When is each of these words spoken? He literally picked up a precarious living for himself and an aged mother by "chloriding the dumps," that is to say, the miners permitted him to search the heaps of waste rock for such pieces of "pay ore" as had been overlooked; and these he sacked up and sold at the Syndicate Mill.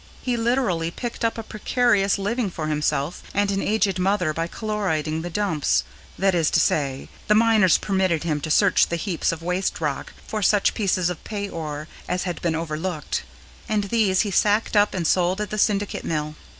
He 0.23 0.35
literally 0.35 0.89
picked 0.89 1.23
up 1.23 1.37
a 1.37 1.43
precarious 1.43 2.17
living 2.17 2.49
for 2.49 2.65
himself 2.65 3.21
and 3.35 3.51
an 3.51 3.61
aged 3.61 3.99
mother 3.99 4.33
by 4.33 4.47
"chloriding 4.47 5.21
the 5.21 5.29
dumps," 5.29 5.83
that 6.17 6.33
is 6.33 6.49
to 6.49 6.59
say, 6.59 7.07
the 7.27 7.35
miners 7.35 7.77
permitted 7.77 8.23
him 8.23 8.41
to 8.41 8.49
search 8.49 8.87
the 8.87 8.95
heaps 8.95 9.31
of 9.31 9.43
waste 9.43 9.79
rock 9.79 10.13
for 10.25 10.41
such 10.41 10.73
pieces 10.73 11.11
of 11.11 11.23
"pay 11.23 11.47
ore" 11.47 11.87
as 12.09 12.23
had 12.23 12.41
been 12.41 12.55
overlooked; 12.55 13.21
and 13.69 13.83
these 13.83 14.21
he 14.21 14.31
sacked 14.31 14.75
up 14.75 14.95
and 14.95 15.05
sold 15.05 15.39
at 15.39 15.51
the 15.51 15.59
Syndicate 15.59 16.03
Mill. 16.03 16.33